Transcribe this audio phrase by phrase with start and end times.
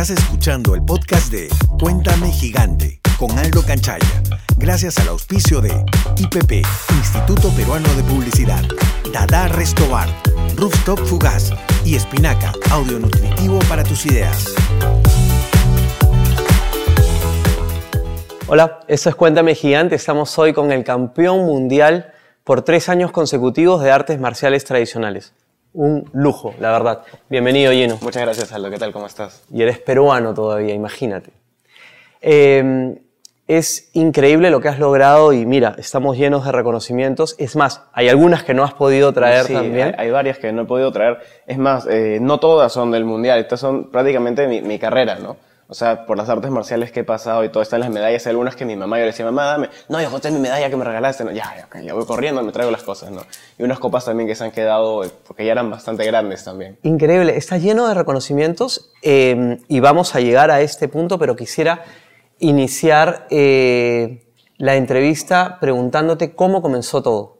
[0.00, 4.22] Estás escuchando el podcast de Cuéntame Gigante con Aldo Canchaya,
[4.56, 5.68] gracias al auspicio de
[6.16, 6.64] IPP,
[6.96, 8.62] Instituto Peruano de Publicidad,
[9.12, 10.08] Dada Restobar,
[10.56, 11.52] Rooftop Fugaz
[11.84, 14.54] y Espinaca, audio nutritivo para tus ideas.
[18.46, 19.96] Hola, esto es Cuéntame Gigante.
[19.96, 25.34] Estamos hoy con el campeón mundial por tres años consecutivos de artes marciales tradicionales.
[25.72, 27.02] Un lujo, la verdad.
[27.28, 27.98] Bienvenido, Lleno.
[28.02, 28.70] Muchas gracias, Aldo.
[28.70, 28.92] ¿Qué tal?
[28.92, 29.44] ¿Cómo estás?
[29.52, 31.30] Y eres peruano todavía, imagínate.
[32.20, 32.98] Eh,
[33.46, 37.34] es increíble lo que has logrado y mira, estamos llenos de reconocimientos.
[37.38, 39.94] Es más, hay algunas que no has podido traer sí, también.
[39.98, 41.18] Hay, hay varias que no he podido traer.
[41.46, 43.38] Es más, eh, no todas son del mundial.
[43.38, 45.36] Estas son prácticamente mi, mi carrera, ¿no?
[45.70, 48.26] O sea, por las artes marciales que he pasado y todo, están las medallas.
[48.26, 49.70] Hay algunas que mi mamá yo le decía, mamá, dame.
[49.88, 51.22] No, hijo, es mi medalla que me regalaste.
[51.22, 53.22] No, ya, ya, ya voy corriendo, me traigo las cosas, ¿no?
[53.56, 56.76] Y unas copas también que se han quedado, eh, porque ya eran bastante grandes también.
[56.82, 61.84] Increíble, está lleno de reconocimientos eh, y vamos a llegar a este punto, pero quisiera
[62.40, 67.38] iniciar eh, la entrevista preguntándote cómo comenzó todo.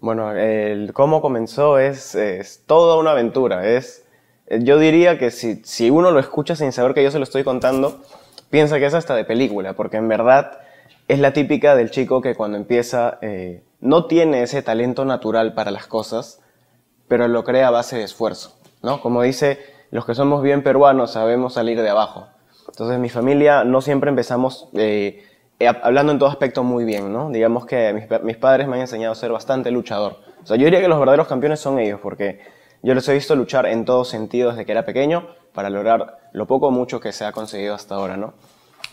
[0.00, 3.68] Bueno, el cómo comenzó es, es toda una aventura.
[3.68, 4.01] Es,
[4.50, 7.44] yo diría que si, si uno lo escucha sin saber que yo se lo estoy
[7.44, 8.00] contando,
[8.50, 10.58] piensa que es hasta de película, porque en verdad
[11.08, 15.70] es la típica del chico que cuando empieza eh, no tiene ese talento natural para
[15.70, 16.40] las cosas,
[17.08, 19.00] pero lo crea a base de esfuerzo, ¿no?
[19.00, 19.58] Como dice,
[19.90, 22.28] los que somos bien peruanos sabemos salir de abajo.
[22.68, 25.24] Entonces mi familia no siempre empezamos eh,
[25.58, 27.30] eh, hablando en todo aspecto muy bien, ¿no?
[27.30, 30.18] Digamos que mis, mis, padres me han enseñado a ser bastante luchador.
[30.42, 32.40] O sea, yo diría que los verdaderos campeones son ellos, porque
[32.82, 36.46] yo los he visto luchar en todo sentido desde que era pequeño para lograr lo
[36.46, 38.34] poco o mucho que se ha conseguido hasta ahora, ¿no?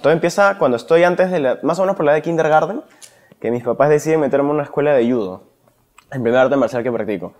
[0.01, 2.83] Todo empieza cuando estoy antes de más o menos por la de kindergarten,
[3.41, 5.43] que mis papás deciden meterme en una escuela de judo,
[6.11, 7.33] el primer arte marcial que practico.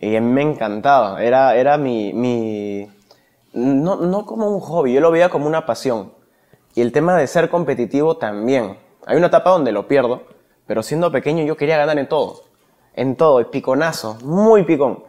[0.00, 2.88] Y me encantaba, era, era mi, mi
[3.52, 6.12] no, no como un hobby, yo lo veía como una pasión.
[6.74, 8.78] Y el tema de ser competitivo también.
[9.06, 10.22] Hay una etapa donde lo pierdo,
[10.66, 12.42] pero siendo pequeño yo quería ganar en todo.
[12.94, 15.04] En todo, el piconazo, muy picón.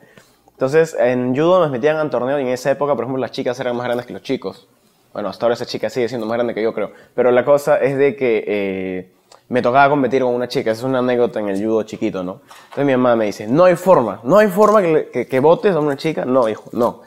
[0.61, 3.59] Entonces, en judo nos metían en torneos y en esa época, por ejemplo, las chicas
[3.59, 4.67] eran más grandes que los chicos.
[5.11, 6.91] Bueno, hasta ahora esa chica sigue siendo más grande que yo, creo.
[7.15, 9.11] Pero la cosa es de que eh,
[9.49, 10.69] me tocaba competir con una chica.
[10.69, 12.41] Es una anécdota en el judo chiquito, ¿no?
[12.65, 15.73] Entonces mi mamá me dice, no hay forma, no hay forma que, que, que votes
[15.73, 16.25] a una chica.
[16.25, 17.01] No, hijo, no.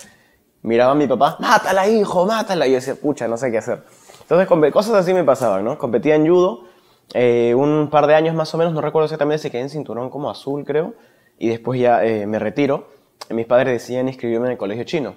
[0.63, 2.67] Miraba a mi papá, mátala, hijo, mátala.
[2.67, 3.85] Y yo decía, pucha, no sé qué hacer.
[4.23, 5.79] Entonces, cosas así me pasaban, ¿no?
[5.79, 6.65] Competía en judo
[7.13, 10.11] eh, un par de años más o menos, no recuerdo exactamente, se quedé en cinturón
[10.11, 10.95] como azul, creo.
[11.39, 12.94] Y después ya eh, me retiro
[13.31, 15.15] mis padres decían inscribirme en el colegio chino.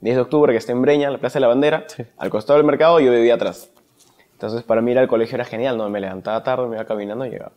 [0.00, 2.04] 10 de octubre, que está en Breña, la Plaza de la Bandera, sí.
[2.18, 3.70] al costado del mercado, yo vivía atrás.
[4.32, 5.88] Entonces, para mí ir al colegio era genial, ¿no?
[5.88, 7.52] Me levantaba tarde, me iba caminando y llegaba.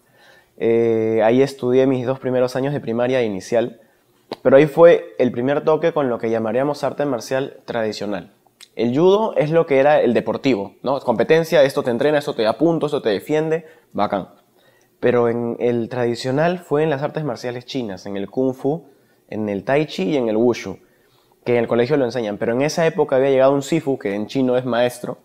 [0.57, 3.81] Eh, ahí estudié mis dos primeros años de primaria inicial,
[4.41, 8.31] pero ahí fue el primer toque con lo que llamaríamos arte marcial tradicional.
[8.75, 10.99] El judo es lo que era el deportivo, ¿no?
[10.99, 14.29] Competencia, esto te entrena, esto te da puntos, esto te defiende, bacán.
[14.99, 18.85] Pero en el tradicional fue en las artes marciales chinas, en el kung fu,
[19.29, 20.79] en el tai chi y en el wushu,
[21.45, 22.37] que en el colegio lo enseñan.
[22.37, 25.17] Pero en esa época había llegado un sifu, que en chino es maestro,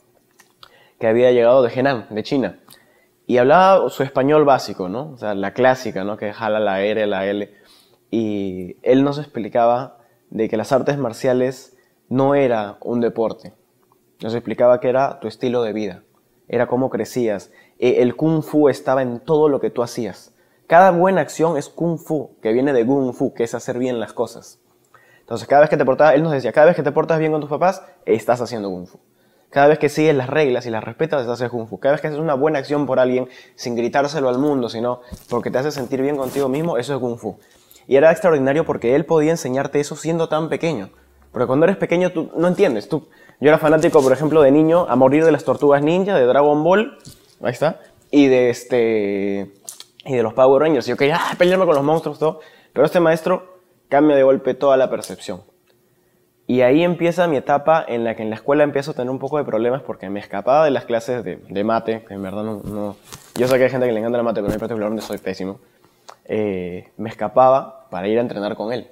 [0.98, 2.58] que había llegado de Henan, de China.
[3.26, 5.12] Y hablaba su español básico, ¿no?
[5.12, 6.16] O sea, la clásica, ¿no?
[6.16, 7.52] Que jala la R, la L.
[8.10, 9.98] Y él nos explicaba
[10.30, 11.76] de que las artes marciales
[12.08, 13.54] no era un deporte.
[14.22, 16.02] Nos explicaba que era tu estilo de vida.
[16.48, 17.50] Era cómo crecías.
[17.78, 20.31] El kung fu estaba en todo lo que tú hacías.
[20.72, 24.00] Cada buena acción es kung fu, que viene de gung fu, que es hacer bien
[24.00, 24.58] las cosas.
[25.20, 27.30] Entonces, cada vez que te portas, él nos decía, cada vez que te portas bien
[27.30, 28.98] con tus papás, estás haciendo kung fu.
[29.50, 31.78] Cada vez que sigues las reglas y las respetas, estás haciendo kung fu.
[31.78, 35.50] Cada vez que haces una buena acción por alguien, sin gritárselo al mundo, sino porque
[35.50, 37.38] te hace sentir bien contigo mismo, eso es kung fu.
[37.86, 40.88] Y era extraordinario porque él podía enseñarte eso siendo tan pequeño.
[41.32, 42.88] Porque cuando eres pequeño tú no entiendes.
[42.88, 43.08] Tú,
[43.40, 46.64] yo era fanático, por ejemplo, de niño a morir de las tortugas ninja, de Dragon
[46.64, 46.96] Ball,
[47.42, 47.78] ahí está,
[48.10, 49.52] y de este
[50.04, 50.86] y de los Power Rangers.
[50.86, 52.40] Yo quería ah, pelearme con los monstruos, todo.
[52.72, 55.42] Pero este maestro cambia de golpe toda la percepción.
[56.46, 59.18] Y ahí empieza mi etapa en la que en la escuela empiezo a tener un
[59.18, 62.42] poco de problemas porque me escapaba de las clases de, de mate, que en verdad
[62.42, 62.96] no, no,
[63.36, 65.18] Yo sé que hay gente que le encanta la mate, pero a mí particularmente soy
[65.18, 65.60] pésimo.
[66.24, 68.90] Eh, me escapaba para ir a entrenar con él.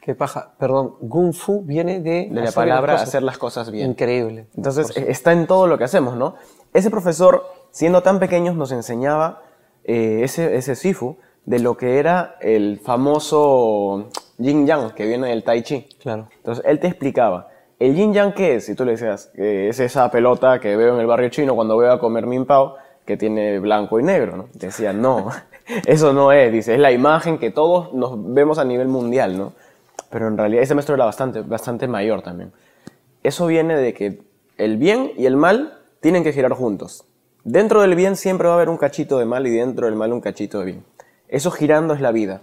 [0.00, 0.52] Qué paja.
[0.58, 2.28] Perdón, Kung Fu viene de...
[2.30, 3.90] De la palabra las hacer las cosas bien.
[3.90, 4.46] Increíble.
[4.56, 6.36] Entonces, está en todo lo que hacemos, ¿no?
[6.72, 9.42] Ese profesor, siendo tan pequeños, nos enseñaba
[9.84, 11.16] eh, ese, ese Sifu
[11.46, 15.88] de lo que era el famoso Yin Yang que viene del Tai Chi.
[16.00, 16.28] Claro.
[16.36, 17.48] Entonces él te explicaba,
[17.78, 18.68] ¿el Yin Yang qué es?
[18.68, 21.74] Y tú le decías, eh, es esa pelota que veo en el barrio chino cuando
[21.74, 24.48] voy a comer min pao que tiene blanco y negro, ¿no?
[24.58, 25.30] Te decía, no,
[25.86, 29.52] eso no es, dice, es la imagen que todos nos vemos a nivel mundial, ¿no?
[30.10, 32.52] Pero en realidad ese maestro era bastante, bastante mayor también.
[33.22, 34.22] Eso viene de que
[34.56, 37.04] el bien y el mal tienen que girar juntos.
[37.44, 40.12] Dentro del bien siempre va a haber un cachito de mal y dentro del mal
[40.12, 40.84] un cachito de bien.
[41.28, 42.42] Eso girando es la vida.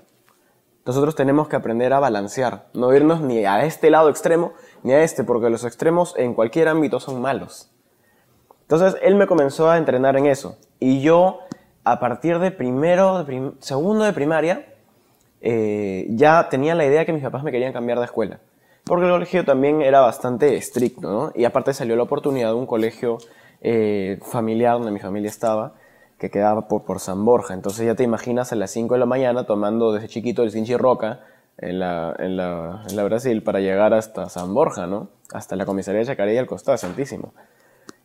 [0.88, 4.54] Nosotros tenemos que aprender a balancear, no irnos ni a este lado extremo
[4.84, 7.70] ni a este, porque los extremos en cualquier ámbito son malos.
[8.62, 10.58] Entonces él me comenzó a entrenar en eso.
[10.80, 11.40] Y yo,
[11.84, 13.26] a partir de primero,
[13.60, 14.66] segundo de primaria,
[15.42, 18.40] eh, ya tenía la idea que mis papás me querían cambiar de escuela.
[18.88, 21.32] Porque el colegio también era bastante estricto, ¿no?
[21.36, 23.18] Y aparte salió la oportunidad de un colegio
[23.60, 25.74] eh, familiar donde mi familia estaba,
[26.18, 27.54] que quedaba por, por, San Borja.
[27.54, 30.78] Entonces ya te imaginas a las 5 de la mañana tomando desde chiquito el Sinchi
[30.78, 31.20] Roca
[31.58, 35.10] en la, en, la, en la, Brasil para llegar hasta San Borja, ¿no?
[35.34, 37.34] Hasta la comisaría de Chacarilla al costado, santísimo.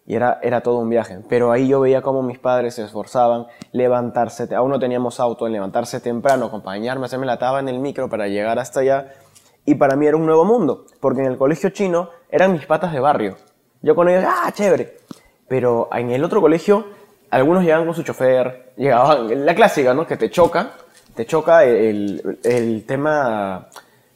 [0.05, 1.21] Y era, era todo un viaje.
[1.29, 5.53] Pero ahí yo veía cómo mis padres se esforzaban, levantarse, aún no teníamos auto, en
[5.53, 9.13] levantarse temprano, acompañarme, hacerme la taba en el micro para llegar hasta allá.
[9.65, 12.93] Y para mí era un nuevo mundo, porque en el colegio chino eran mis patas
[12.93, 13.37] de barrio.
[13.81, 14.99] Yo con ellos, ah, chévere.
[15.49, 16.87] Pero en el otro colegio,
[17.31, 20.07] algunos llegaban con su chofer, llegaban, la clásica, ¿no?
[20.07, 20.73] Que te choca,
[21.15, 23.69] te choca el, el tema,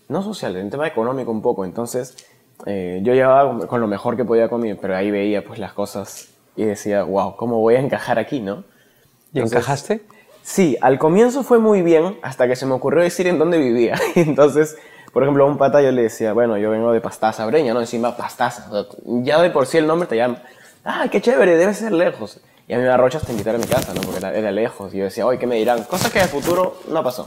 [0.09, 1.65] no social, el tema económico un poco.
[1.65, 2.17] Entonces,
[2.65, 6.29] eh, yo llevaba con lo mejor que podía conmigo, pero ahí veía pues las cosas
[6.57, 8.65] y decía, wow, ¿cómo voy a encajar aquí, no?
[9.33, 10.03] ¿Y encajaste?
[10.43, 13.99] Sí, al comienzo fue muy bien hasta que se me ocurrió decir en dónde vivía.
[14.15, 14.77] Entonces,
[15.17, 17.81] por ejemplo, a un pata yo le decía, bueno, yo vengo de Pastaza, Breña, ¿no?
[17.81, 18.69] Encima Pastaza.
[19.07, 20.43] Ya de por sí el nombre te llama,
[20.85, 22.39] ah, qué chévere, debe ser lejos.
[22.69, 24.03] Y a mí me arrochas te invitar a mi casa, ¿no?
[24.03, 24.93] Porque era, era lejos.
[24.93, 25.85] Y yo decía, oye, ¿qué me dirán?
[25.85, 27.25] Cosa que el futuro no pasó.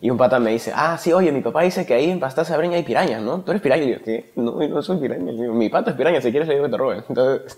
[0.00, 2.56] Y un pata me dice, ah, sí, oye, mi papá dice que ahí en Pastaza
[2.56, 3.40] Breña hay pirañas, ¿no?
[3.42, 3.84] Tú eres piraña.
[3.84, 4.32] Y yo, ¿qué?
[4.34, 5.30] No, no soy piraña.
[5.30, 7.04] mi pata es piraña, si quieres le digo que te roben.
[7.08, 7.56] Entonces,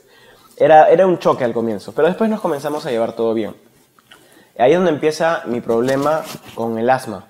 [0.59, 1.93] era, era un choque al comienzo.
[1.93, 3.55] Pero después nos comenzamos a llevar todo bien.
[4.59, 6.21] Ahí es donde empieza mi problema
[6.55, 7.25] con el asma.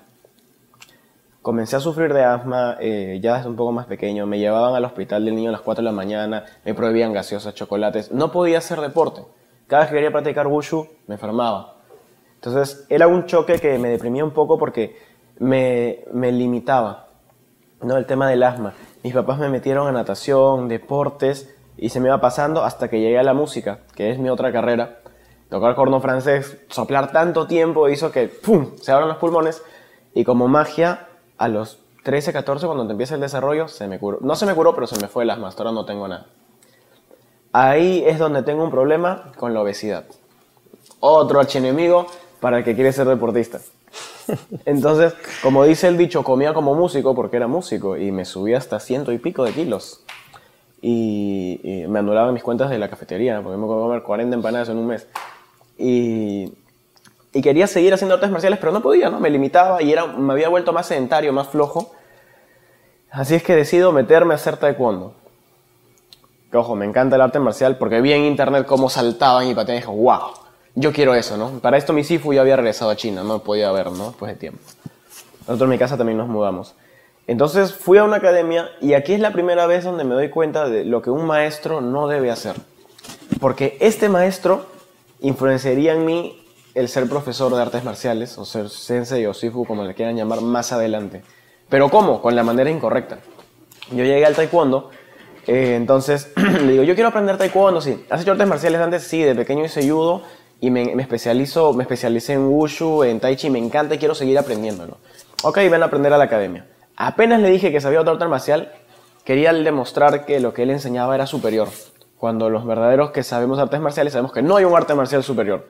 [1.42, 4.26] Comencé a sufrir de asma eh, ya desde un poco más pequeño.
[4.26, 7.54] Me llevaban al hospital del niño a las 4 de la mañana, me prohibían gaseosas,
[7.54, 8.12] chocolates.
[8.12, 9.22] No podía hacer deporte.
[9.66, 11.76] Cada vez que quería practicar wushu, me enfermaba.
[12.34, 14.96] Entonces era un choque que me deprimía un poco porque
[15.38, 17.08] me, me limitaba,
[17.82, 17.96] ¿no?
[17.96, 18.74] El tema del asma.
[19.02, 23.18] Mis papás me metieron a natación, deportes, y se me iba pasando hasta que llegué
[23.18, 25.00] a la música, que es mi otra carrera.
[25.48, 28.76] Tocar corno francés, soplar tanto tiempo hizo que ¡pum!
[28.76, 29.62] se abran los pulmones
[30.14, 31.07] y como magia,
[31.38, 34.18] a los 13, 14, cuando te empieza el desarrollo, se me curó.
[34.20, 36.26] No se me curó, pero se me fue el asma, hasta ahora no tengo nada.
[37.52, 40.04] Ahí es donde tengo un problema con la obesidad.
[41.00, 42.06] Otro archienemigo
[42.40, 43.60] para el que quiere ser deportista.
[44.64, 48.80] Entonces, como dice el dicho, comía como músico porque era músico y me subía hasta
[48.80, 50.02] ciento y pico de kilos.
[50.80, 54.86] Y, me anulaban mis cuentas de la cafetería porque me comer 40 empanadas en un
[54.86, 55.08] mes.
[55.76, 56.52] Y,
[57.38, 59.20] y, quería seguir haciendo artes marciales, pero no podía, ¿no?
[59.20, 61.92] Me limitaba y era, me había vuelto más sedentario, más flojo.
[63.10, 65.14] Así es que decido meterme a hacer taekwondo.
[66.50, 69.82] Que, ojo, me encanta el arte marcial porque vi en internet cómo saltaban y pateaban
[69.82, 70.48] y dije, wow
[70.80, 71.58] yo quiero eso, ¿no?
[71.58, 74.08] Para esto mi Sifu ya había regresado a China, no podía ver, ¿no?
[74.08, 74.60] Después de tiempo.
[75.40, 76.74] Nosotros en mi casa también nos mudamos.
[77.26, 80.68] Entonces fui a una academia y aquí es la primera vez donde me doy cuenta
[80.68, 82.54] de lo que un maestro no debe hacer.
[83.40, 84.66] Porque este maestro
[85.20, 86.47] influenciaría en mí
[86.78, 90.40] el ser profesor de artes marciales, o ser sensei o sifu, como le quieran llamar,
[90.40, 91.22] más adelante.
[91.68, 92.22] Pero ¿cómo?
[92.22, 93.18] Con la manera incorrecta.
[93.90, 94.90] Yo llegué al taekwondo,
[95.46, 98.04] eh, entonces le digo, yo quiero aprender taekwondo, sí.
[98.10, 99.02] ¿Has hecho artes marciales antes?
[99.02, 100.22] Sí, de pequeño hice judo
[100.60, 104.14] y me, me, especializo, me especialicé en Wushu, en Tai Chi, me encanta y quiero
[104.14, 104.98] seguir aprendiéndolo.
[105.42, 106.66] Ok, ven a aprender a la academia.
[106.96, 108.72] Apenas le dije que sabía otro arte marcial,
[109.24, 111.68] quería demostrar que lo que él enseñaba era superior.
[112.18, 115.68] Cuando los verdaderos que sabemos artes marciales sabemos que no hay un arte marcial superior.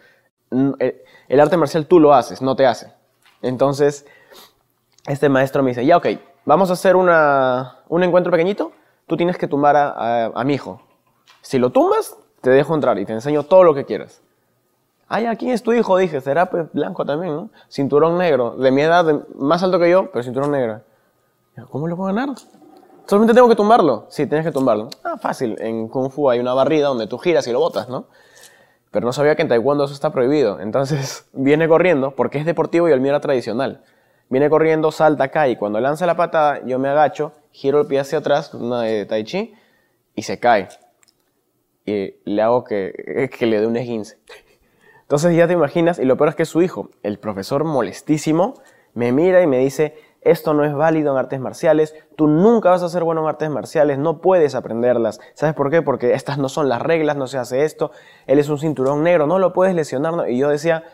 [0.79, 2.93] Eh, el arte marcial tú lo haces, no te hace.
[3.43, 4.07] Entonces,
[5.07, 6.07] este maestro me dice, ya ok,
[6.45, 8.73] vamos a hacer una, un encuentro pequeñito,
[9.07, 10.81] tú tienes que tumbar a, a, mi hijo.
[11.41, 14.23] Si lo tumbas, te dejo entrar y te enseño todo lo que quieras.
[15.09, 15.97] Ay, ¿quién es tu hijo?
[15.97, 17.51] Dije, será pues, blanco también, ¿no?
[17.71, 20.83] Cinturón negro, de mi edad, más alto que yo, pero cinturón negro.
[21.71, 22.37] ¿Cómo lo puedo ganar?
[23.07, 24.07] Solamente tengo que tumbarlo.
[24.11, 24.91] Sí, tienes que tumbarlo.
[25.03, 25.57] Ah, fácil.
[25.61, 28.05] En Kung Fu hay una barrida donde tú giras y lo botas, ¿no?
[28.91, 30.61] Pero no sabía que en Taekwondo eso está prohibido.
[30.61, 33.83] Entonces viene corriendo, porque es deportivo y el mío era tradicional.
[34.29, 38.01] Viene corriendo, salta acá y cuando lanza la patada, yo me agacho, giro el pie
[38.01, 39.55] hacia atrás, una de Tai Chi,
[40.15, 40.69] y se cae.
[41.87, 44.19] Y le hago que, que le dé un esguince.
[45.01, 48.55] Entonces ya te imaginas, y lo peor es que su hijo, el profesor molestísimo,
[48.93, 49.95] me mira y me dice,
[50.31, 53.51] esto no es válido en artes marciales, tú nunca vas a ser bueno en artes
[53.51, 55.21] marciales, no puedes aprenderlas.
[55.35, 55.83] ¿Sabes por qué?
[55.83, 57.91] Porque estas no son las reglas, no se hace esto,
[58.27, 60.31] él es un cinturón negro, no lo puedes lesionar.
[60.31, 60.85] Y yo decía,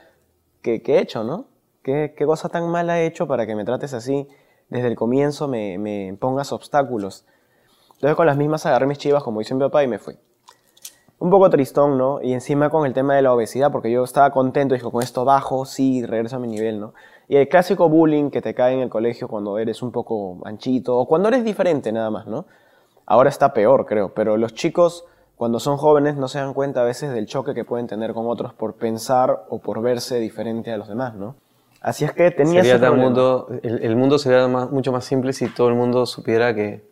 [0.63, 1.47] ¿qué, he hecho, no?
[1.83, 4.29] ¿Qué, ¿Qué, cosa tan mala he hecho para que me trates así?
[4.69, 7.27] Desde el comienzo me, pongas obstáculos.
[7.95, 10.19] Entonces con las mismas agarré mis chivas, como dice mi papá, y me fui.
[11.19, 12.21] Un poco tristón, ¿no?
[12.21, 15.25] Y encima con el tema de la obesidad, porque yo estaba contento, dijo, con esto
[15.25, 16.95] bajo, sí, regreso a mi nivel, ¿no?
[17.29, 20.97] Y el clásico bullying que te cae en el colegio cuando eres un poco anchito,
[20.99, 22.47] o cuando eres diferente nada más, ¿no?
[23.07, 25.05] Ahora está peor, creo, pero los chicos
[25.37, 28.27] cuando son jóvenes no se dan cuenta a veces del choque que pueden tener con
[28.29, 31.35] otros por pensar o por verse diferente a los demás, ¿no?
[31.81, 35.33] Así es que tenía Sería ese mundo, el, el mundo sería más- mucho más simple
[35.33, 36.83] si todo el mundo supiera que,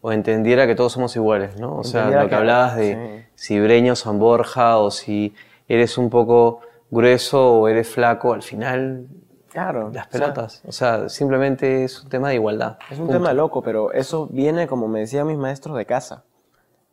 [0.00, 1.76] o entendiera que todos somos iguales, ¿no?
[1.76, 3.24] O sea, lo que que- hablabas de sí.
[3.34, 5.34] si Breño, San Borja, o si
[5.68, 9.06] eres un poco grueso o eres flaco, al final
[9.54, 9.90] Claro.
[9.94, 10.62] las o sea, pelotas.
[10.66, 12.76] O sea, simplemente es un tema de igualdad.
[12.90, 13.12] Es un Punto.
[13.14, 16.24] tema loco, pero eso viene, como me decían mis maestros, de casa.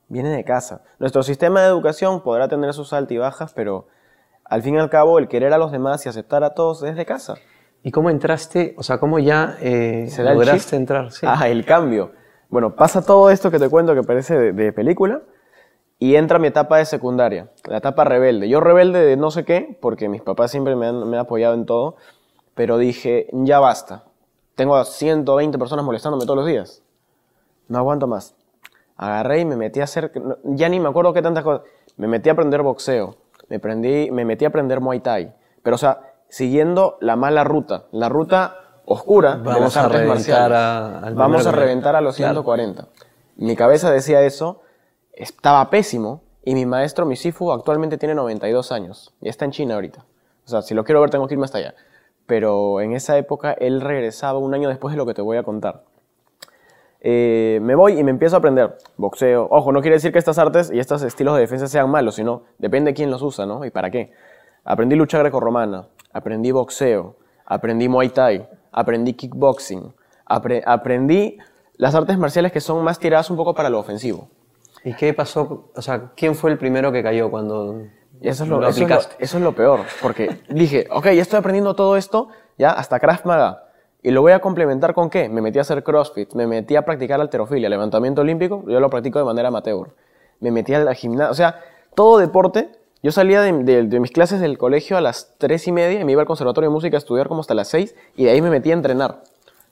[0.08, 0.84] Viene de casa.
[1.00, 3.88] Nuestro sistema de educación podrá tener sus altas y bajas, pero
[4.46, 6.96] al fin y al cabo el querer a los demás y aceptar a todos es
[6.96, 7.36] de casa.
[7.84, 8.76] ¿Y cómo entraste?
[8.78, 11.12] O sea, ¿cómo ya eh, ¿Se lograste entrar?
[11.12, 11.26] Sí.
[11.28, 12.12] Ah, el cambio.
[12.50, 15.22] Bueno, pasa todo esto que te cuento que parece de, de película
[15.98, 18.50] y entra mi etapa de secundaria, la etapa rebelde.
[18.50, 21.54] Yo rebelde de no sé qué, porque mis papás siempre me han, me han apoyado
[21.54, 21.96] en todo,
[22.56, 24.04] pero dije, ya basta.
[24.56, 26.82] Tengo a 120 personas molestándome todos los días.
[27.68, 28.36] No aguanto más.
[28.98, 30.12] Agarré y me metí a hacer,
[30.44, 31.66] ya ni me acuerdo qué tantas cosas.
[31.98, 33.16] Me metí a aprender boxeo,
[33.50, 35.34] me, prendí, me metí a aprender Muay Thai.
[35.64, 40.00] Pero, o sea, siguiendo la mala ruta, la ruta oscura de Vamos las a artes
[40.02, 40.58] reventar marciales.
[40.58, 42.34] a- al Vamos a reventar a los Claro.
[42.44, 42.88] 140.
[43.38, 44.62] Mi cabeza decía eso,
[45.14, 49.76] estaba pésimo, y mi maestro, mi Sifu, actualmente tiene 92 años, y está en China
[49.76, 50.06] ahorita.
[50.46, 51.74] O sea, si lo quiero ver tengo que irme hasta allá.
[52.32, 55.44] Pero en esa época él regresaba un año después de lo que te voy a
[55.44, 55.84] contar.
[57.02, 59.50] Eh, me voy y me empiezo a aprender boxeo.
[59.52, 62.44] Ojo, no quiere decir que estas artes y estos estilos de defensa sean malos, sino
[62.58, 63.66] depende de quién los usa, ¿no?
[63.66, 64.14] Y para qué.
[64.64, 69.94] Aprendí lucha grecorromana, aprendí boxeo, aprendí muay thai, aprendí kickboxing,
[70.26, 71.38] apre- aprendí
[71.76, 74.30] las artes marciales que son más tiradas un poco para lo ofensivo.
[74.86, 75.70] ¿Y qué pasó?
[75.76, 77.82] O sea, ¿quién fue el primero que cayó cuando
[78.22, 79.16] Y eso es lo, eso es lo- aplicaste?
[79.24, 83.26] eso es lo peor, porque dije, ok, ya estoy aprendiendo todo esto, ya hasta Krav
[83.26, 83.64] Maga,
[84.04, 85.28] y lo voy a complementar con qué?
[85.30, 89.20] Me metí a hacer CrossFit, me metí a practicar alterofilia, levantamiento olímpico, yo lo practico
[89.20, 89.90] de manera amateur,
[90.40, 91.60] me metí al gimnasio, o sea,
[91.96, 92.70] todo deporte,
[93.04, 96.06] yo salía de, de- de mis clases del colegio a las 3 y media y
[96.06, 98.42] me iba al conservatorio de música a estudiar como hasta las 6 y de ahí
[98.44, 99.24] me metí a entrenar.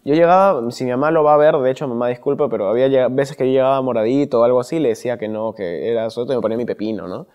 [0.05, 3.07] Yo llegaba, si mi mamá lo va a ver, de hecho, mamá, disculpa, pero había
[3.09, 6.33] veces que yo llegaba moradito o algo así, le decía que no, que era suelto
[6.33, 7.27] y me ponía mi pepino, ¿no?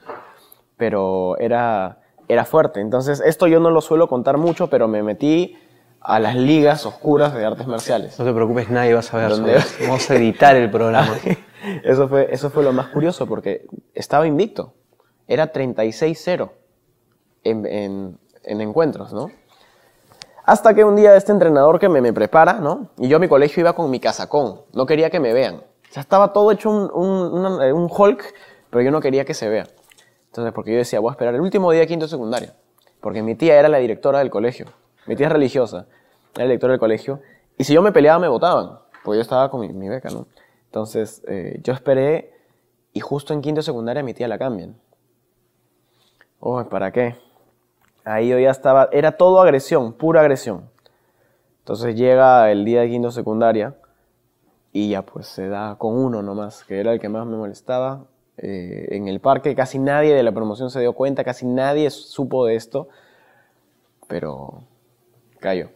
[0.85, 1.97] Pero era,
[2.29, 2.79] era fuerte.
[2.83, 5.57] Entonces, esto yo no lo suelo contar mucho, pero me metí
[5.99, 8.19] a las ligas oscuras de artes marciales.
[8.19, 9.31] No te preocupes, nadie va a saber.
[9.31, 9.53] ¿Dónde?
[9.63, 9.77] sobre eso.
[9.89, 11.17] Vamos a editar el programa.
[11.83, 13.65] Eso fue, eso fue lo más curioso, porque
[13.95, 14.75] estaba invicto.
[15.27, 16.51] Era 36-0
[17.45, 19.31] en, en, en encuentros, ¿no?
[20.45, 22.91] Hasta que un día este entrenador que me, me prepara, ¿no?
[22.99, 24.61] Y yo a mi colegio iba con mi casacón.
[24.75, 25.55] No quería que me vean.
[25.55, 28.23] O sea, estaba todo hecho un, un, una- un Hulk,
[28.69, 29.67] pero yo no quería que se vea.
[30.35, 32.57] Entonces, porque yo decía, voy a esperar el último día de quinto de secundaria.
[33.01, 34.67] Porque mi tía era la directora del colegio.
[35.07, 35.87] Mi tía es religiosa.
[36.35, 37.21] Era la directora del colegio.
[37.57, 38.81] Y si yo me peleaba, me votaban.
[39.05, 40.27] Porque yo estaba con mi, mi beca, ¿no?
[40.67, 42.33] Entonces, eh, yo esperé
[42.93, 44.77] y justo en quinto secundaria mi tía la cambian.
[46.41, 47.17] Uy, ¿para qué?
[48.05, 50.69] Ahí yo ya estaba, era todo agresión, pura agresión.
[51.61, 53.77] Entonces llega el día de quinto secundaria
[54.73, 58.09] y ya pues se da con uno nomás, que era el que más me molestaba.
[58.39, 62.47] Eh, en el parque casi nadie de la promoción se dio cuenta, casi nadie supo
[62.47, 62.89] de esto,
[64.09, 64.65] pero
[65.41, 65.69] cayó.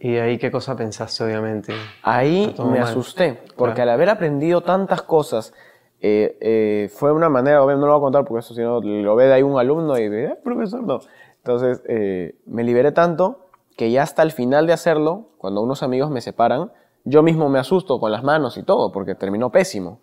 [0.00, 1.72] ¿Y ahí qué cosa pensaste, obviamente?
[2.02, 2.82] Ahí me mal.
[2.82, 3.90] asusté, porque Claro.
[3.90, 5.54] al haber aprendido tantas cosas,
[6.00, 8.80] eh, eh, fue una manera, obviamente no lo voy a contar porque eso si no
[8.80, 10.98] lo ve de ahí un alumno y de, "Eh, profesor, no.
[11.36, 16.10] Entonces eh, me liberé tanto que ya hasta el final de hacerlo, cuando unos amigos
[16.10, 16.72] me separan,
[17.04, 20.00] yo mismo me asusto con las manos y todo, porque terminó pésimo.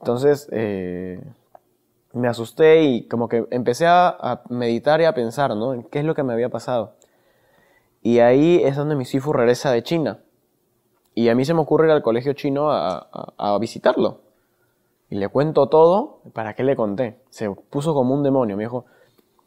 [0.00, 1.22] Entonces eh,
[2.12, 5.74] me asusté y como que empecé a, meditar y a pensar, ¿no?
[5.74, 6.94] En qué es lo que me había pasado.
[8.02, 10.20] Y ahí es donde mi Sifu regresa de China.
[11.14, 14.20] Y a mí se me ocurre ir al colegio chino a visitarlo.
[15.10, 16.20] Y le cuento todo.
[16.32, 17.18] ¿Para qué le conté?
[17.30, 18.56] Se puso como un demonio.
[18.56, 18.84] Me dijo,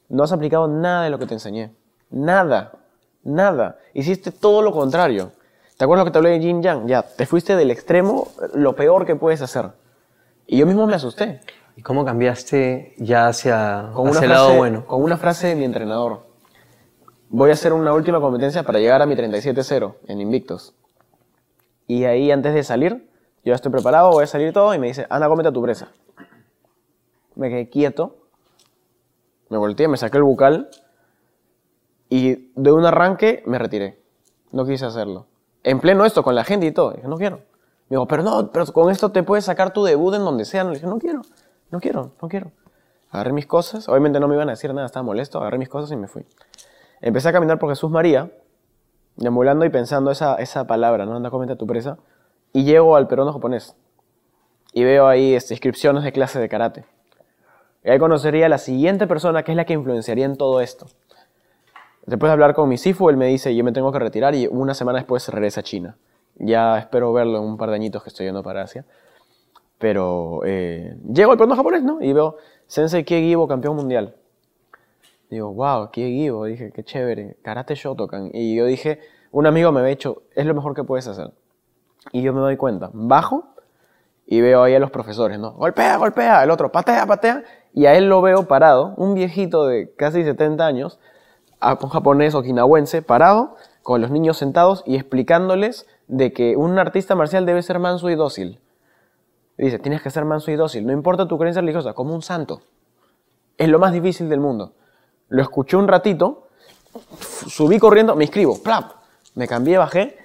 [0.10, 1.72] no has aplicado nada de lo que te enseñé.
[2.10, 2.74] Nada.
[3.24, 3.78] Nada.
[3.94, 5.32] Hiciste todo lo contrario.
[5.78, 6.88] ¿Te acuerdas lo que te hablé de Yin Yang?
[6.88, 9.70] Ya, te fuiste del extremo, lo peor que puedes hacer.
[10.52, 11.40] Y yo mismo me asusté.
[11.78, 14.86] ¿Y cómo cambiaste ya hacia, Con una, el frase, lado bueno?
[14.86, 16.28] con una frase de mi entrenador.
[17.30, 20.74] Voy a hacer una última competencia para llegar a mi 37-0 en Invictus.
[21.88, 23.10] Y ahí, antes de salir,
[23.46, 25.62] yo ya estoy preparado, voy a salir todo y me dice, anda, cómete a tu
[25.62, 25.94] presa.
[27.36, 28.18] Me quedé quieto,
[29.48, 30.70] me volteé, me saqué el bucal
[32.10, 34.02] y de un arranque me retiré.
[34.52, 35.28] No quise hacerlo.
[35.64, 36.92] En pleno esto, con la gente y todo.
[36.92, 37.40] Dije, no quiero.
[37.92, 40.64] Me dijo, pero no, pero con esto te puedes sacar tu debut en donde sea.
[40.64, 41.24] Le dije, no quiero,
[41.72, 42.54] no quiero, no quiero.
[43.10, 45.92] Agarré mis cosas, obviamente no me iban a decir nada, estaba molesto, agarré mis cosas
[45.92, 46.26] y me fui.
[47.02, 48.32] Empecé a caminar por Jesús María,
[49.18, 51.18] deambulando y pensando esa, esa palabra, ¿no?
[51.18, 51.98] Anda, comenta tu presa.
[52.54, 53.76] Y llego al peruano japonés.
[54.72, 56.86] Y veo ahí este, inscripciones de clase de karate.
[57.84, 60.86] Y ahí conocería a la siguiente persona que es la que influenciaría en todo esto.
[62.06, 64.48] Después de hablar con mi Sifu, él me dice, yo me tengo que retirar y
[64.48, 65.98] una semana después regresa a China.
[66.36, 68.86] Ya espero verlo en un par de añitos que estoy yendo para Asia.
[69.78, 72.02] Pero eh, llego al peruano japonés, ¿no?
[72.02, 74.16] Y veo Sensei Kiegibo, campeón mundial.
[75.30, 76.46] Digo, wow, Kiegibo.
[76.46, 77.38] Dije, qué chévere.
[77.42, 78.30] Karate Shotokan.
[78.34, 79.00] Y yo dije,
[79.32, 81.32] un amigo me había dicho, es lo mejor que puedes hacer.
[82.12, 82.90] Y yo me doy cuenta.
[82.94, 83.52] Bajo
[84.26, 85.52] y veo ahí a los profesores, ¿no?
[85.54, 86.44] Golpea, golpea.
[86.44, 87.44] El otro, patea, patea.
[87.74, 91.00] Y a él lo veo parado, un viejito de casi 70 años,
[91.62, 97.46] un japonés okinawense, parado, con los niños sentados y explicándoles de que un artista marcial
[97.46, 98.60] debe ser manso y dócil.
[99.58, 102.62] dice, tienes que ser manso y dócil, no importa tu creencia religiosa, como un santo.
[103.58, 104.74] Es lo más difícil del mundo.
[105.30, 106.48] Lo escuché un ratito,
[107.48, 108.92] subí corriendo, me inscribo, plap,
[109.36, 110.18] me cambié, bajé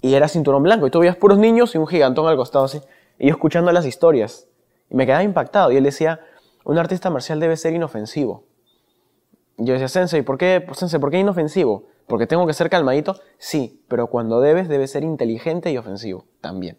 [0.00, 0.86] y era cinturón blanco.
[0.86, 2.80] Y tú veías puros niños y un gigantón al costado así.
[3.18, 4.46] Y yo escuchando las historias.
[4.90, 5.72] Y me quedaba impactado.
[5.72, 6.20] Y él decía,
[6.64, 8.44] un artista marcial debe ser inofensivo.
[9.56, 11.84] Yo decía, Sensei, ¿por qué, Sensei, ¿por qué inofensivo?
[12.06, 13.16] ¿Porque tengo que ser calmadito?
[13.38, 16.78] Sí, pero cuando debes, debe ser inteligente y ofensivo también.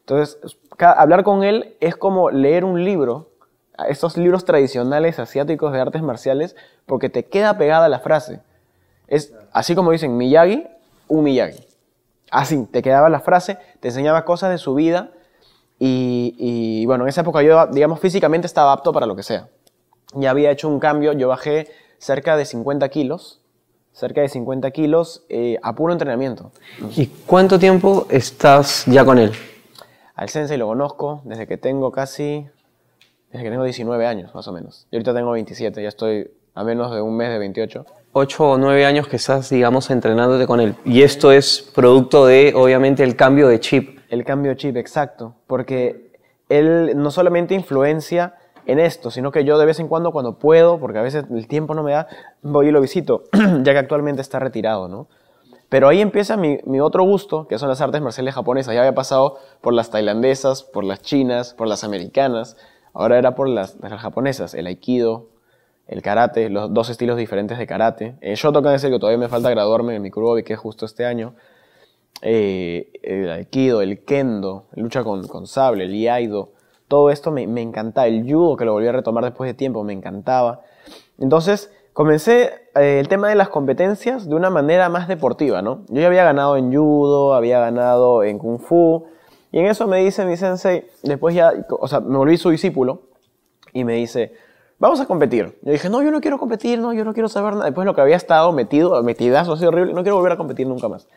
[0.00, 0.38] Entonces,
[0.78, 3.30] hablar con él es como leer un libro,
[3.88, 6.56] estos libros tradicionales asiáticos de artes marciales,
[6.86, 8.40] porque te queda pegada la frase.
[9.06, 10.66] Es así como dicen Miyagi,
[11.08, 11.64] un Miyagi.
[12.30, 15.10] Así, te quedaba la frase, te enseñaba cosas de su vida
[15.78, 19.48] y, y bueno, en esa época yo, digamos, físicamente estaba apto para lo que sea.
[20.14, 23.42] Ya había hecho un cambio, yo bajé cerca de 50 kilos,
[23.92, 26.52] cerca de 50 kilos eh, a puro entrenamiento.
[26.96, 29.32] ¿Y cuánto tiempo estás ya con él?
[30.14, 32.46] Al sensei lo conozco desde que tengo casi,
[33.30, 34.86] desde que tengo 19 años más o menos.
[34.90, 37.86] Y ahorita tengo 27, ya estoy a menos de un mes de 28.
[38.12, 40.74] 8 o 9 años que estás, digamos, entrenándote con él.
[40.84, 44.00] Y esto es producto de, obviamente, el cambio de chip.
[44.08, 45.36] El cambio de chip, exacto.
[45.46, 46.12] Porque
[46.48, 48.34] él no solamente influencia
[48.68, 51.48] en esto, sino que yo de vez en cuando, cuando puedo, porque a veces el
[51.48, 52.06] tiempo no me da,
[52.42, 55.08] voy y lo visito, ya que actualmente está retirado, ¿no?
[55.70, 58.74] Pero ahí empieza mi, otro gusto, que son las artes marciales japonesas.
[58.74, 62.56] Ya había pasado por las tailandesas, por las chinas, por las americanas.
[62.94, 65.28] Ahora era por las, las japonesas, el aikido,
[65.86, 68.16] el karate, los dos estilos diferentes de karate.
[68.22, 70.86] Eh, Shotokan es el que todavía me falta graduarme en mi Kurobi, que es justo
[70.86, 71.34] este año.
[72.22, 76.52] Eh, el aikido, el kendo, lucha con, con sable, el iaido.
[76.88, 78.06] Todo esto me, encantaba.
[78.06, 80.62] El judo, que lo volví a retomar después de tiempo, me encantaba.
[81.18, 85.84] Entonces, comencé eh, el tema de las competencias de una manera más deportiva, ¿no?
[85.88, 89.06] Yo ya había ganado en judo, había ganado en kung fu,
[89.52, 93.02] y en eso me dice mi sensei, después ya, o sea, me volví su discípulo,
[93.72, 94.32] y me dice,
[94.78, 95.58] vamos a competir.
[95.62, 97.66] Yo dije, no, yo no quiero competir, no, yo no quiero saber nada.
[97.66, 100.66] Después de lo que había estado metido, metidazo así horrible, no quiero volver a competir
[100.66, 101.08] nunca más.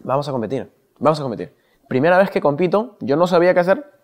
[0.00, 1.54] Vamos a competir, vamos a competir.
[1.88, 3.97] Primera vez que compito, yo no sabía qué hacer.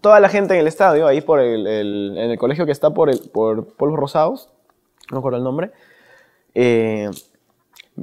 [0.00, 3.10] Toda la gente en el estadio, ahí por el, en el colegio que está por,
[3.10, 4.48] el, por Polvos Rosados,
[5.10, 5.72] no recuerdo el nombre,
[6.54, 7.10] eh,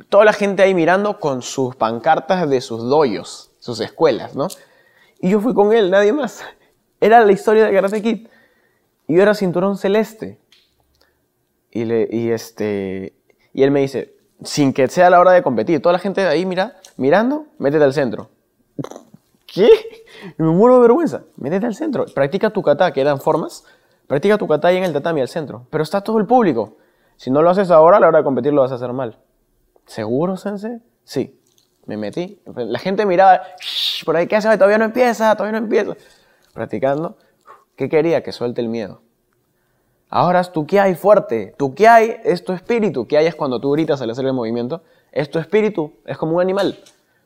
[0.09, 4.47] toda la gente ahí mirando con sus pancartas de sus doyos, sus escuelas, ¿no?
[5.19, 6.43] Y yo fui con él, nadie más.
[7.01, 8.27] Era la historia de Karate Kid.
[9.07, 10.37] Y yo era cinturón celeste.
[11.71, 13.13] Y, le, y, este,
[13.53, 16.27] y él me dice, sin que sea la hora de competir, toda la gente de
[16.27, 18.29] ahí mira, mirando, métete al centro.
[19.47, 19.69] ¿Qué?
[20.39, 21.23] Me muero de vergüenza.
[21.35, 22.05] Métete al centro.
[22.05, 23.65] Practica tu kata, que eran formas.
[24.07, 25.67] Practica tu kata ahí en el tatami al centro.
[25.69, 26.77] Pero está todo el público.
[27.17, 29.19] Si no lo haces ahora, a la hora de competir lo vas a hacer mal.
[29.85, 30.79] ¿Seguro, Sensei?
[31.03, 31.41] Sí.
[31.85, 32.41] Me metí.
[32.55, 33.41] La gente miraba,
[34.05, 34.47] por ahí, ¿qué hace?
[34.55, 35.97] Todavía no empieza, todavía no empieza.
[36.53, 37.17] Practicando.
[37.75, 38.23] ¿Qué quería?
[38.23, 39.01] Que suelte el miedo.
[40.07, 41.53] Ahora es tu que hay fuerte.
[41.57, 43.07] Tu que hay es tu espíritu.
[43.07, 44.83] Que hay es cuando tú gritas al hacer el movimiento.
[45.11, 45.95] Es tu espíritu.
[46.05, 46.79] Es como un animal.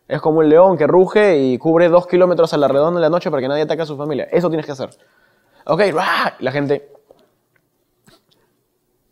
[0.08, 3.10] Es como un león que ruge y cubre dos kilómetros a la redonda en la
[3.10, 4.28] noche para que nadie ataque a su familia.
[4.32, 4.90] Eso tienes que hacer.
[5.66, 5.82] Ok,
[6.40, 6.90] la gente.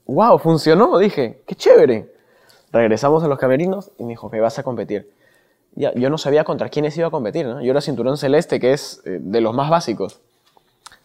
[0.06, 0.38] ¡Wow!
[0.40, 0.98] Funcionó.
[0.98, 2.14] Dije, qué chévere.
[2.72, 5.12] Regresamos a los camerinos y me dijo, me vas a competir.
[5.76, 7.46] Yo no sabía contra quiénes iba a competir.
[7.46, 7.62] ¿no?
[7.62, 10.22] Yo era cinturón celeste, que es eh, de los más básicos.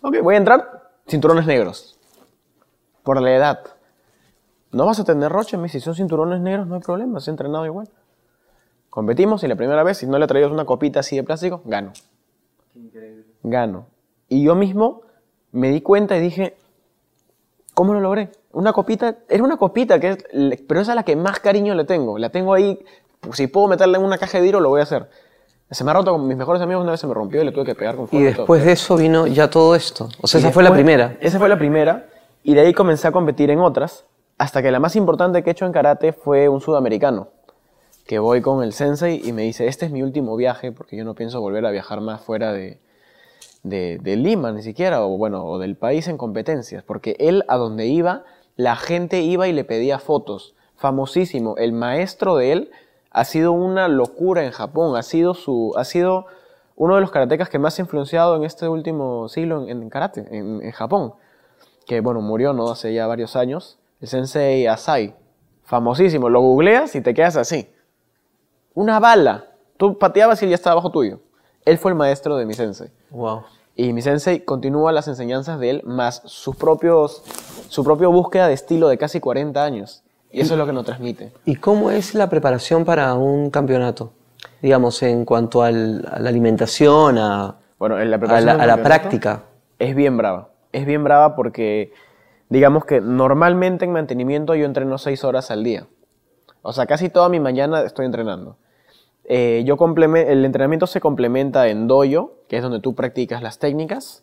[0.03, 1.99] Ok, voy a entrar, cinturones negros.
[3.03, 3.61] Por la edad.
[4.73, 7.89] No vas a tener roche, si son cinturones negros no hay problema, has entrenado igual.
[8.97, 11.93] Competimos y la primera vez, si no le traías una copita así de plástico, gano.
[12.75, 13.25] Increíble.
[13.43, 13.85] Gano.
[14.27, 15.03] Y yo mismo
[15.53, 16.57] me di cuenta y dije,
[17.75, 18.31] ¿cómo lo logré?
[18.53, 20.19] Una copita, era una copita, que es,
[20.67, 22.17] pero es a la que más cariño le tengo.
[22.17, 22.83] La tengo ahí,
[23.35, 25.11] si puedo meterla en una caja de vidrio, lo voy a hacer.
[25.71, 27.53] Se me ha roto con mis mejores amigos, una vez se me rompió y le
[27.53, 28.25] tuve que pegar con Y fuego.
[28.31, 28.37] todo.
[28.39, 30.09] después de eso vino ya todo esto.
[30.23, 31.19] O sea, Y esa fue la primera.
[31.21, 32.07] Esa fue la primera.
[32.43, 34.07] Y de ahí comencé a competir en otras.
[34.39, 37.29] Hasta que la más importante que he hecho en karate fue un sudamericano.
[38.07, 41.05] Que voy con el sensei y me dice, este es mi último viaje porque yo
[41.05, 42.79] no pienso volver a viajar más fuera de,
[43.65, 46.83] de, Lima ni siquiera, o bueno, o del país en competencias.
[46.85, 50.55] Porque él a donde iba, la gente iba y le pedía fotos.
[50.77, 51.57] Famosísimo.
[51.57, 52.71] El maestro de él
[53.11, 54.97] ha sido una locura en Japón.
[54.97, 56.27] Ha sido, su, ha sido
[56.77, 60.27] uno de los karatecas que más ha influenciado en este último siglo en, en karate,
[60.31, 61.15] en, en Japón.
[61.87, 63.79] Que bueno, murió no hace ya varios años.
[64.01, 65.17] El sensei Asai.
[65.65, 66.29] Famosísimo.
[66.29, 67.69] Lo googleas y te quedas así.
[68.77, 69.47] Una bala.
[69.79, 71.21] Tú pateabas y él ya estaba bajo tuyo.
[71.65, 72.91] Él fue el maestro de mi sensei.
[73.11, 73.43] Wow.
[73.75, 77.23] Y mi sensei continúa las enseñanzas de él más sus propios,
[77.69, 80.03] su propia búsqueda de estilo de casi 40 años.
[80.31, 81.33] Y eso es lo que nos transmite.
[81.47, 84.13] ¿Y cómo es la preparación para un campeonato?
[84.61, 89.45] Digamos, en cuanto al- a la alimentación, a, Bueno, en la a la, a práctica.
[89.79, 90.51] Es bien brava.
[90.73, 91.93] Es bien brava porque,
[92.51, 95.87] digamos que normalmente en mantenimiento yo entreno 6 horas al día.
[96.61, 98.57] O sea, casi toda mi mañana estoy entrenando.
[99.29, 99.77] Eh, yo
[100.15, 104.23] el entrenamiento se complementa en dojo, que es donde tú practicas las técnicas.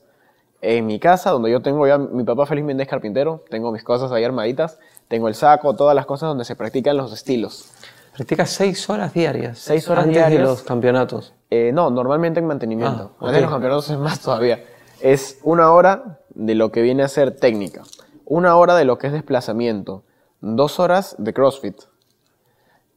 [0.62, 4.14] En mi casa, donde yo tengo ya, mi papá felizmente es carpintero, tengo mis cosas
[4.14, 7.70] ahí armaditas, tengo el saco, todas las cosas donde se practican los estilos.
[8.16, 9.60] Practicas seis horas diarias.
[9.60, 10.50] Seis horas antes de diarias.
[10.50, 11.34] los campeonatos.
[11.50, 13.12] Eh, no, normalmente en mantenimiento.
[13.16, 13.34] Ah, Antes ok.
[13.36, 14.64] de los campeonatos es más todavía.
[15.02, 17.84] Es una hora de lo que viene a ser técnica,
[18.26, 20.04] una hora de lo que es desplazamiento,
[20.40, 21.76] dos horas de CrossFit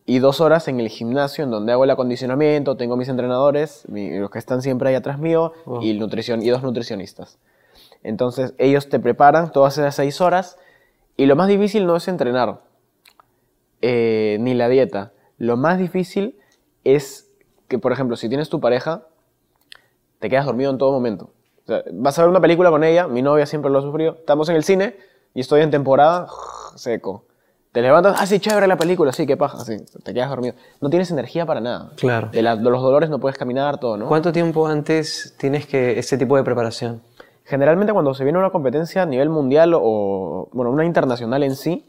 [0.07, 4.17] y dos horas en el gimnasio en donde hago el acondicionamiento, tengo mis entrenadores, mi-
[4.19, 7.39] los que están siempre ahí atrás mío y, nutrición, y dos nutricionistas.
[8.05, 10.59] Entonces ellos te preparan todas esas seis horas
[11.17, 12.61] y lo más difícil no es entrenar,
[13.83, 15.13] eh, ni la dieta.
[15.39, 16.39] Lo más difícil
[16.85, 17.29] es
[17.69, 19.07] que, por ejemplo, si tienes tu pareja,
[20.19, 21.31] te quedas dormido en todo momento.
[21.65, 24.13] O sea, vas a ver una película con ella, mi novia siempre lo ha sufrido,
[24.15, 24.97] estamos en el cine
[25.35, 26.29] y estoy en temporada
[26.77, 27.25] seco.
[27.77, 30.55] Te levantas, ah, sí, chévere la película, sí, qué paja, sí, te quedas dormido.
[30.81, 31.91] No tienes energía para nada.
[31.97, 32.29] Claro.
[32.33, 34.09] De, la- de los dolores no puedes caminar, todo, ¿no?
[34.09, 37.03] ¿Cuánto tiempo antes tienes que este tipo de preparación?
[37.45, 41.87] Generalmente cuando se viene una competencia a nivel mundial o, bueno, una internacional en sí,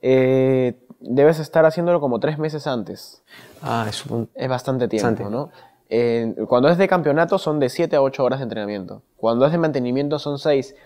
[0.00, 3.20] eh, debes estar haciéndolo como tres meses antes.
[3.62, 4.28] Ah, es un...
[4.32, 5.28] Es bastante tiempo, Bastante.
[5.28, 5.50] ¿no?
[5.88, 9.02] Eh, cuando es de campeonato son de 7 a 8 horas de entrenamiento.
[9.16, 10.76] Cuando es de mantenimiento son 6.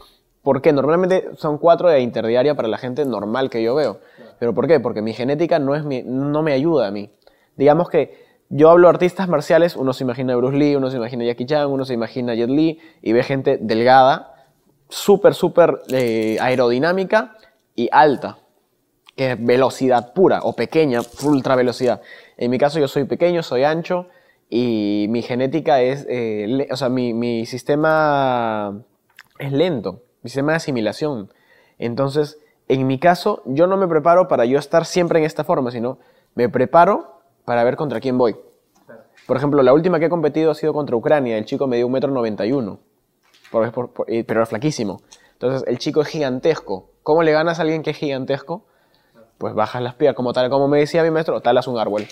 [0.43, 0.73] ¿Por qué?
[0.73, 3.99] Normalmente son 4 de interdiaria para la gente normal que yo veo.
[4.41, 4.81] ¿Pero por qué?
[4.81, 7.11] Porque mi genética no, es no me ayuda a mí.
[7.57, 11.25] Digamos que yo hablo de artistas marciales, uno se imagina Bruce Lee, uno se imagina
[11.25, 14.49] a Jackie Chan, uno se imagina Jet Li y ve gente delgada,
[14.89, 17.37] súper, súper eh, aerodinámica
[17.77, 18.39] y alta
[19.15, 22.01] que es velocidad pura o pequeña, ultra velocidad.
[22.39, 24.07] En mi caso yo soy pequeño, soy ancho
[24.49, 28.83] y mi genética es, eh, o sea, mi, mi sistema
[29.39, 31.31] es lento, mi sistema de asimilación.
[31.79, 32.39] Entonces,
[32.73, 35.99] en mi caso, yo no me preparo para yo estar siempre en esta forma, sino
[36.35, 38.37] me preparo para ver contra quién voy.
[39.27, 41.87] Por ejemplo, la última que he competido ha sido contra Ucrania, el chico me dio
[41.87, 42.79] un metro 91,
[43.51, 45.03] por- por- por- y- pero era flaquísimo.
[45.33, 46.91] Entonces, el chico es gigantesco.
[47.03, 48.65] ¿Cómo le ganas a alguien que es gigantesco?
[49.39, 52.07] Pues bajas las piernas, como tal, como me decía mi maestro, talas un árbol.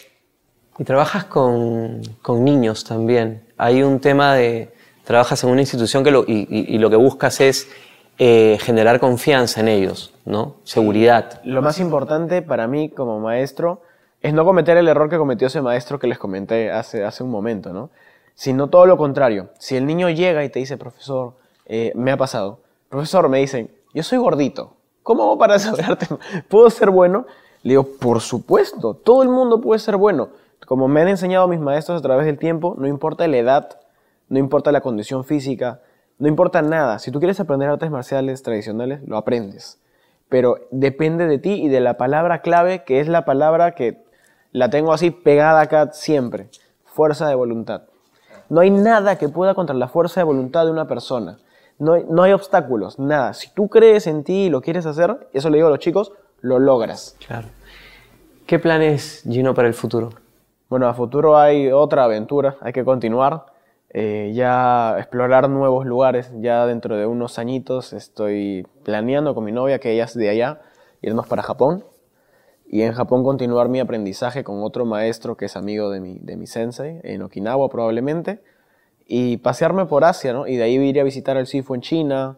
[0.78, 3.44] Y trabajas con, con niños también.
[3.56, 4.72] Hay un tema de...
[5.04, 7.68] Trabajas en una institución que y lo que buscas es
[8.20, 10.56] eh, generar confianza en ellos, ¿no?
[10.64, 11.40] Seguridad.
[11.44, 13.82] Lo más importante para mí como maestro
[14.20, 17.30] es no cometer el error que cometió ese maestro que les comenté hace, hace un
[17.30, 17.90] momento, ¿no?
[18.34, 19.50] Sino todo lo contrario.
[19.58, 21.34] Si el niño llega y te dice, profesor,
[21.66, 24.72] eh, me ha pasado, profesor, me dicen, yo soy gordito,
[25.04, 26.08] ¿cómo hago para desarrollarte?
[26.48, 27.26] ¿Puedo ser bueno?
[27.62, 30.30] Le digo, por supuesto, todo el mundo puede ser bueno.
[30.66, 33.80] Como me han enseñado mis maestros a través del tiempo, no importa la edad,
[34.28, 35.80] no importa la condición física,
[36.18, 36.98] no importa nada.
[36.98, 39.80] Si tú quieres aprender artes marciales tradicionales, lo aprendes.
[40.28, 44.02] Pero depende de ti y de la palabra clave, que es la palabra que
[44.52, 46.48] la tengo así pegada acá siempre.
[46.84, 47.82] Fuerza de voluntad.
[48.48, 51.38] No hay nada que pueda contra la fuerza de voluntad de una persona.
[51.78, 53.34] No hay, no hay obstáculos, nada.
[53.34, 56.12] Si tú crees en ti y lo quieres hacer, eso le digo a los chicos,
[56.40, 57.16] lo logras.
[57.24, 57.48] Claro.
[58.46, 60.10] ¿Qué planes, Gino, para el futuro?
[60.68, 63.46] Bueno, a futuro hay otra aventura, hay que continuar,
[63.90, 69.78] eh, ya explorar nuevos lugares, ya dentro de unos añitos estoy planeando con mi novia,
[69.78, 70.60] que ella es de allá,
[71.00, 71.84] irnos para Japón
[72.70, 76.36] y en Japón continuar mi aprendizaje con otro maestro que es amigo de mi, de
[76.36, 78.42] mi sensei, en Okinawa probablemente,
[79.06, 80.46] y pasearme por Asia, ¿no?
[80.46, 82.36] Y de ahí ir a visitar el Sifu en China,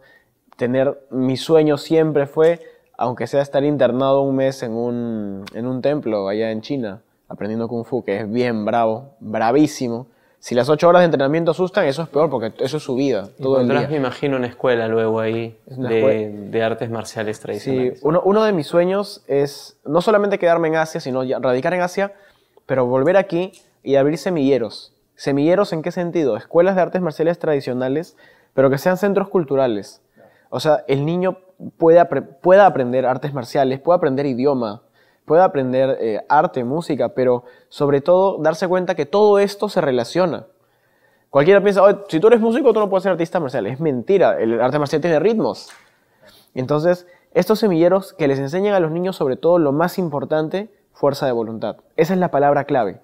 [0.56, 2.60] tener, mi sueño siempre fue,
[2.96, 7.66] aunque sea estar internado un mes en un, en un templo allá en China, aprendiendo
[7.66, 10.06] Kung Fu, que es bien bravo, bravísimo,
[10.42, 13.28] Si las ocho horas de entrenamiento asustan, eso es peor porque eso es su vida,
[13.40, 13.86] todo el día.
[13.88, 16.50] me imagino, una escuela luego ahí de, escuela.
[16.50, 18.00] de artes marciales Sí, tradicionales.
[18.02, 22.14] uno, uno de mis sueños es no solamente quedarme en Asia, sino radicar en Asia,
[22.64, 24.94] pero volver aquí y abrir semilleros.
[25.14, 26.38] ¿Semilleros en qué sentido?
[26.38, 28.16] Escuelas de artes marciales tradicionales,
[28.54, 30.00] pero que sean centros culturales.
[30.48, 31.36] O sea, el niño
[31.76, 34.80] puede apre- pueda aprender artes marciales, puede aprender idioma,
[35.30, 40.46] puede aprender eh, arte, música, pero sobre todo darse cuenta que todo esto se relaciona.
[41.28, 43.64] Cualquiera piensa, "Oye, si tú eres músico, tú no puedes ser artista marcial.
[43.68, 45.68] Es mentira, el arte marcial tiene ritmos.
[46.52, 51.26] Entonces, estos semilleros que les enseñan a los niños sobre todo lo más importante, fuerza
[51.26, 51.76] de voluntad.
[51.94, 52.98] Esa es la palabra clave.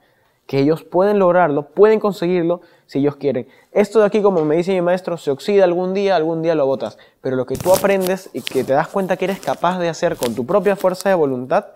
[0.48, 3.46] Que ellos pueden lograrlo, pueden conseguirlo si ellos quieren.
[3.70, 6.66] Esto de aquí, como me dice mi maestro, se oxida algún día, algún día lo
[6.66, 6.98] botas.
[7.20, 10.16] Pero lo que tú aprendes y que te das cuenta que eres capaz de hacer
[10.16, 11.66] con tu propia fuerza de voluntad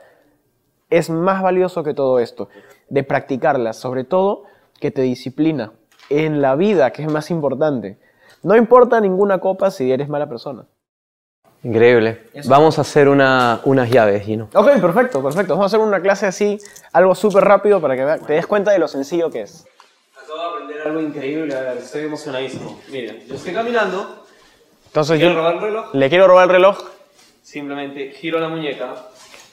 [0.90, 2.48] es más valioso que todo esto.
[2.88, 4.44] De practicarla, sobre todo
[4.78, 5.72] que te disciplina
[6.08, 7.98] en la vida, que es más importante.
[8.42, 10.64] No importa ninguna copa si eres mala persona.
[11.62, 12.22] Increíble.
[12.46, 14.48] Vamos a hacer una- unas llaves, Gino.
[14.54, 15.52] Ok, perfecto, perfecto.
[15.52, 16.58] Vamos a hacer una clase así,
[16.92, 19.66] algo súper rápido para que te des cuenta de lo sencillo que es.
[20.16, 22.80] Acabo de aprender algo increíble, a ver, estoy emocionadísimo.
[22.90, 24.24] Miren, yo estoy caminando,
[24.86, 26.78] Entonces quiero yo robar el reloj, le quiero robar el reloj.
[27.42, 28.94] simplemente giro la muñeca,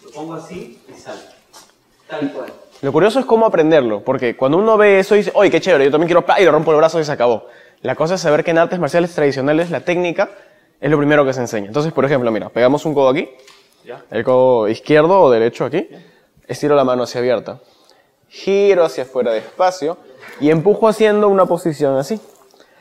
[0.07, 1.21] lo pongo así y salgo.
[2.07, 2.53] Tal cual.
[2.81, 5.91] Lo curioso es cómo aprenderlo, porque cuando uno ve eso dice, oye, qué chévere, yo
[5.91, 7.47] también quiero, y le rompo el brazo y se acabó.
[7.81, 10.29] La cosa es saber que en artes marciales tradicionales la técnica
[10.79, 11.67] es lo primero que se enseña.
[11.67, 13.29] Entonces, por ejemplo, mira, pegamos un codo aquí,
[13.83, 14.03] ¿Ya?
[14.11, 15.87] el codo izquierdo o derecho aquí,
[16.47, 17.59] estiro la mano hacia abierta,
[18.29, 19.97] giro hacia afuera despacio
[20.39, 22.19] y empujo haciendo una posición así.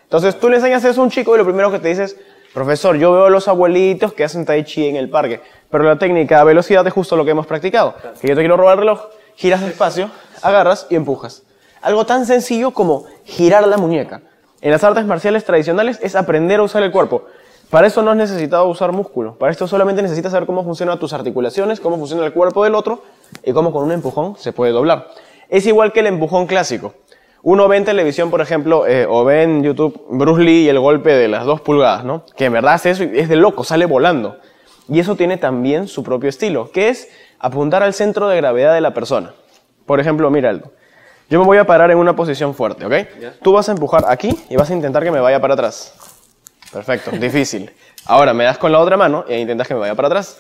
[0.05, 2.17] Entonces tú le enseñas eso a un chico y lo primero que te dices,
[2.53, 5.96] profesor, yo veo a los abuelitos que hacen tai chi en el parque, pero la
[5.98, 7.94] técnica a velocidad es justo lo que hemos practicado.
[8.20, 10.11] Que yo te quiero robar el reloj, giras despacio,
[10.42, 11.42] agarras y empujas.
[11.83, 14.22] Algo tan sencillo como girar la muñeca.
[14.61, 17.24] En las artes marciales tradicionales es aprender a usar el cuerpo.
[17.70, 19.37] Para eso no has necesitado usar músculo.
[19.37, 23.02] Para esto solamente necesitas saber cómo funcionan tus articulaciones, cómo funciona el cuerpo del otro
[23.44, 25.09] y cómo con un empujón se puede doblar.
[25.48, 26.94] Es igual que el empujón clásico.
[27.42, 30.81] Uno ve en televisión, por ejemplo, eh, o ve en YouTube Bruce Lee y el
[30.81, 32.24] golpe de las dos pulgadas, ¿no?
[32.37, 34.38] Que en verdad hace eso y es de loco, sale volando.
[34.88, 38.81] Y eso tiene también su propio estilo, que es apuntar al centro de gravedad de
[38.81, 39.35] la persona.
[39.85, 40.72] Por ejemplo, mira Aldo.
[41.29, 42.94] Yo me voy a parar en una posición fuerte, ¿ok?
[43.42, 45.92] Tú vas a empujar aquí y vas a intentar que me vaya para atrás.
[46.72, 47.70] Perfecto, difícil.
[48.05, 50.38] Ahora me das con la otra mano e intentas que me vaya para atrás.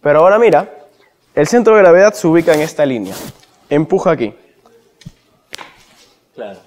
[0.00, 0.68] Pero ahora mira,
[1.34, 3.14] el centro de gravedad se ubica en esta línea.
[3.68, 4.32] Empuja aquí.
[6.34, 6.60] Claro.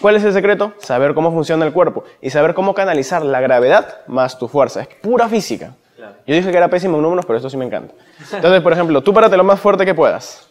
[0.00, 0.74] ¿Cuál es el secreto?
[0.78, 4.82] Saber cómo funciona el cuerpo y saber cómo canalizar la gravedad más tu fuerza.
[4.82, 5.74] Es pura física.
[5.96, 6.14] Claro.
[6.26, 7.94] Yo dije que era pésimo en números, pero esto sí me encanta.
[8.32, 10.46] Entonces, por ejemplo, tú párate lo más fuerte que puedas.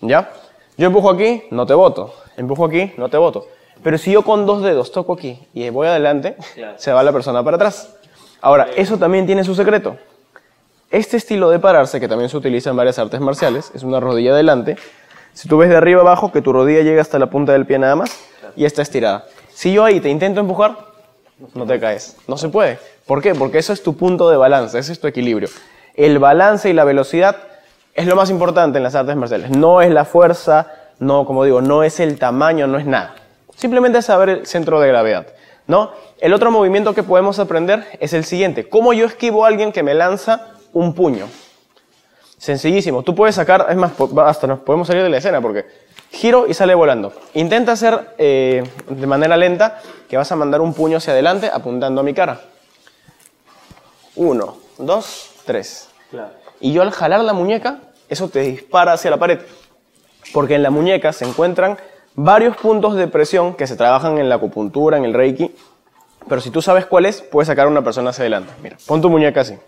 [0.00, 0.30] ¿Ya?
[0.76, 2.14] Yo empujo aquí, no te voto.
[2.36, 3.46] Empujo aquí, no te voto.
[3.82, 6.74] Pero si yo con dos dedos toco aquí y voy adelante, Claro.
[6.78, 7.94] se va la persona para atrás.
[8.40, 9.96] Ahora, eso también tiene su secreto.
[10.90, 14.32] Este estilo de pararse, que también se utiliza en varias artes marciales, es una rodilla
[14.32, 14.76] adelante.
[15.32, 17.78] Si tú ves de arriba abajo, que tu rodilla llega hasta la punta del pie
[17.80, 18.16] nada más
[18.54, 19.24] y está estirada.
[19.52, 20.76] Si yo ahí te intento empujar,
[21.54, 22.16] no te caes.
[22.28, 22.78] No se puede.
[23.06, 23.34] ¿Por qué?
[23.34, 25.48] Porque eso es tu punto de balance, ese es tu equilibrio.
[25.94, 27.36] El balance y la velocidad
[27.94, 29.50] es lo más importante en las artes marciales.
[29.50, 33.14] No es la fuerza, no, como digo, no es el tamaño, no es nada.
[33.56, 35.26] Simplemente es saber el centro de gravedad.
[35.66, 35.92] ¿no?
[36.20, 38.68] El otro movimiento que podemos aprender es el siguiente.
[38.68, 41.26] ¿Cómo yo esquivo a alguien que me lanza un puño?
[42.38, 43.02] Sencillísimo.
[43.02, 43.92] Tú puedes sacar, es más,
[44.24, 45.66] hasta nos podemos salir de la escena porque
[46.10, 47.12] giro y sale volando.
[47.34, 52.00] Intenta hacer eh, de manera lenta que vas a mandar un puño hacia adelante apuntando
[52.00, 52.40] a mi cara.
[54.16, 55.88] Uno, dos, tres.
[56.10, 56.30] Claro.
[56.60, 59.40] Y yo al jalar la muñeca, eso te dispara hacia la pared.
[60.32, 61.76] Porque en la muñeca se encuentran
[62.14, 65.54] varios puntos de presión que se trabajan en la acupuntura, en el reiki.
[66.28, 68.52] Pero si tú sabes cuál es, puedes sacar a una persona hacia adelante.
[68.62, 69.58] Mira, pon tu muñeca así.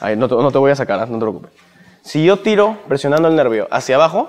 [0.00, 1.06] Ahí, no te, no te voy a sacar, ¿ah?
[1.06, 1.50] no te preocupes.
[2.02, 4.28] Si yo tiro presionando el nervio hacia abajo,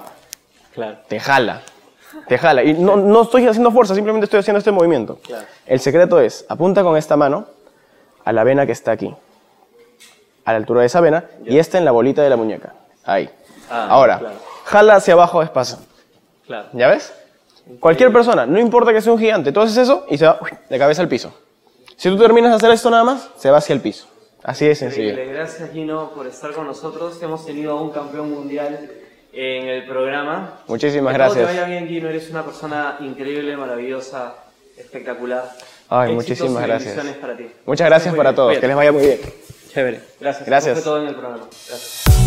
[0.73, 0.97] Claro.
[1.07, 1.61] te jala.
[2.27, 2.63] Te jala.
[2.63, 5.19] Y no, no estoy haciendo fuerza, simplemente estoy haciendo este movimiento.
[5.23, 5.45] Claro.
[5.65, 7.45] El secreto es, apunta con esta mano
[8.25, 9.15] a la vena que está aquí.
[10.45, 11.25] A la altura de esa vena.
[11.45, 12.73] Y esta en la bolita de la muñeca.
[13.06, 13.29] Ahí.
[13.69, 14.36] Ah, Ahora, claro.
[14.65, 15.77] jala hacia abajo despacio.
[16.45, 16.67] Claro.
[16.73, 17.13] ¿Ya ves?
[17.79, 20.49] Cualquier persona, no importa que sea un gigante, tú haces eso y se va uy,
[20.69, 21.34] de cabeza al piso.
[21.95, 24.08] Si tú terminas de hacer esto nada más, se va hacia el piso.
[24.43, 25.12] Así de sencillo.
[25.12, 25.34] Increíble.
[25.34, 27.21] Gracias Gino por estar con nosotros.
[27.23, 28.89] Hemos tenido a un campeón mundial
[29.32, 30.60] en el programa.
[30.67, 31.39] Muchísimas Que gracias.
[31.47, 34.36] te vaya bien Gino, eres una persona increíble, maravillosa,
[34.77, 35.49] espectacular.
[35.88, 37.15] Ay, Éxitos muchísimas gracias.
[37.21, 37.49] para ti.
[37.65, 38.47] Muchas gracias para bien, todos.
[38.49, 38.62] cuídate.
[38.62, 39.19] Que les vaya muy bien.
[39.73, 40.01] Chévere.
[40.19, 40.45] Gracias.
[40.45, 40.77] Gracias.
[40.77, 41.47] Eso fue todo en el programa.
[41.67, 42.22] Gracias.